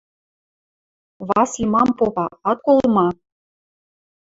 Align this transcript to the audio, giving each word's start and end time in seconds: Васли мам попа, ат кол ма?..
Васли 1.27 1.65
мам 1.73 1.89
попа, 1.97 2.25
ат 2.49 2.57
кол 2.65 2.79
ма?.. 2.95 3.07